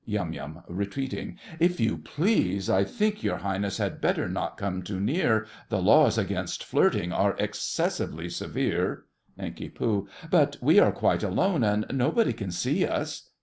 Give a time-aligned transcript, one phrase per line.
[0.03, 0.63] YUM.
[0.67, 1.37] (retreating).
[1.59, 5.45] If you please, I think your Highness had better not come too near.
[5.69, 9.03] The laws against flirting are excessively severe.
[9.37, 9.77] NANK.
[10.31, 13.29] But we are quite alone, and nobody can see us.